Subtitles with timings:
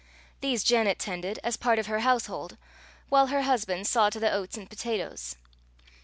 [0.39, 2.57] These Janet tended as part of her household,
[3.09, 5.35] while her husband saw to the oats and potatoes.